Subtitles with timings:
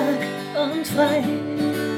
[0.00, 0.22] stark
[0.62, 1.22] und frei.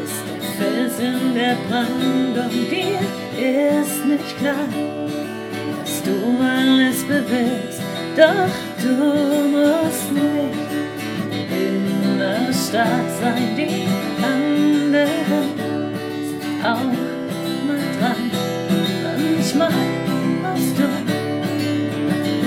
[0.01, 3.01] Bist der Fels in der Brandung, dir
[3.39, 4.69] ist nicht klar,
[5.81, 7.83] dass du alles bewirkst,
[8.17, 8.95] doch du
[9.55, 13.57] musst nicht immer stark sein.
[13.57, 13.87] Die
[14.23, 15.55] anderen
[16.29, 16.93] sind auch
[17.67, 18.31] mal dran.
[19.13, 19.73] Manchmal
[20.43, 20.85] brauchst du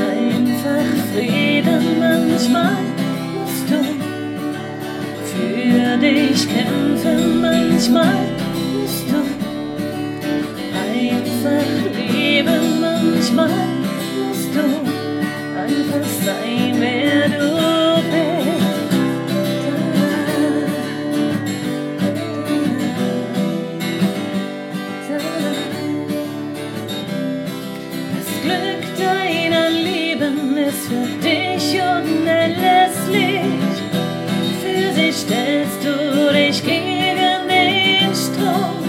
[0.09, 2.94] einfach Frieden, manchmal
[5.95, 8.27] für dich kämpfen, manchmal
[8.73, 9.21] musst du
[10.83, 11.63] einfach
[11.95, 13.49] leben, manchmal
[14.17, 14.65] musst du
[15.57, 17.49] einfach sein, wer du
[18.11, 18.25] bist.
[28.15, 33.84] Das Glück deiner Lieben ist für dich unerlässlich.
[35.15, 38.83] Stellst du dich gegen den Strom.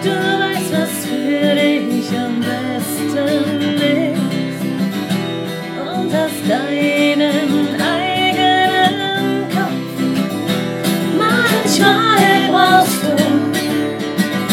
[0.00, 3.18] Du weißt, was für dich am besten
[3.74, 4.62] ist.
[5.76, 9.96] Und hast deinen eigenen Kopf.
[11.18, 13.14] Manchmal brauchst du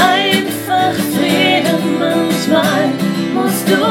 [0.02, 2.90] einfach Frieden, manchmal
[3.36, 3.82] musst du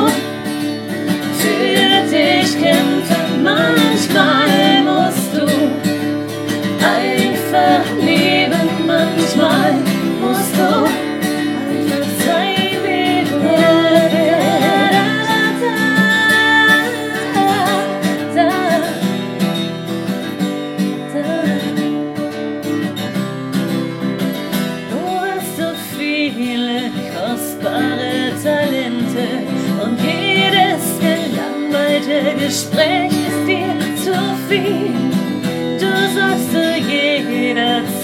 [1.38, 3.44] für dich kämpfen,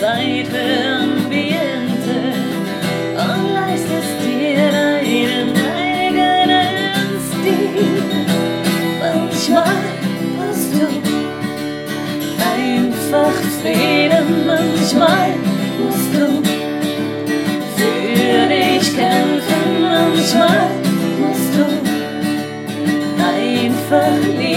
[0.03, 2.17] Zeit für Ambiente
[3.15, 8.03] und leistest dir deinen eigenen Stil.
[8.99, 9.79] Manchmal
[10.37, 10.87] brauchst du
[12.51, 15.31] einfach Frieden, manchmal
[15.79, 16.27] musst du
[17.77, 20.67] für dich kämpfen, manchmal
[21.21, 21.67] musst du
[23.23, 24.52] einfach leben,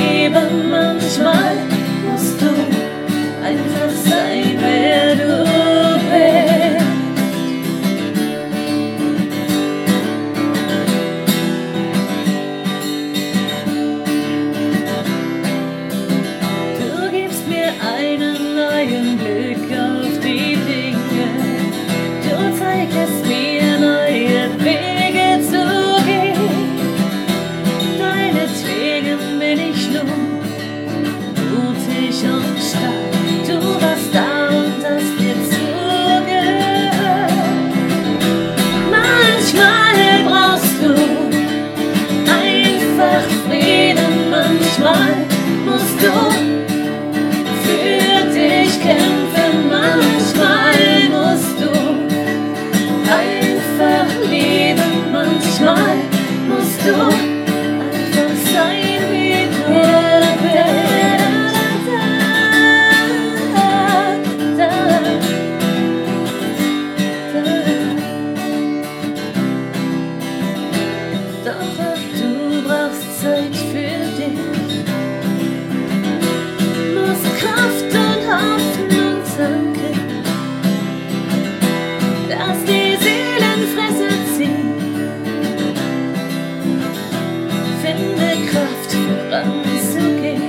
[89.35, 90.43] Kraft voranzugehen.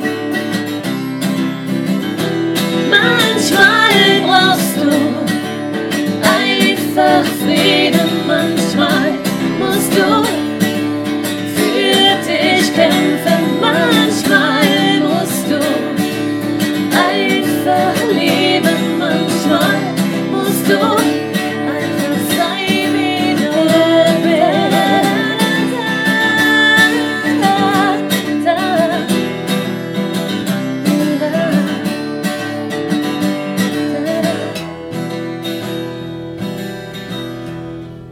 [2.90, 4.90] Manchmal brauchst du
[6.22, 7.75] einfach Frieden,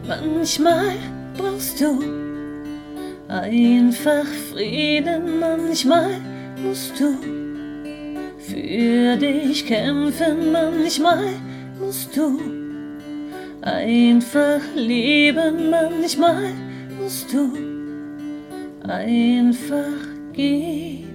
[0.07, 0.93] Manchmal
[1.35, 1.99] brauchst du
[3.27, 6.21] einfach Frieden, manchmal
[6.63, 7.17] musst du
[8.37, 11.33] für dich kämpfen, manchmal
[11.79, 12.39] musst du
[13.61, 16.53] einfach leben, manchmal
[16.99, 17.51] musst du
[18.87, 19.89] einfach
[20.33, 21.14] gehen.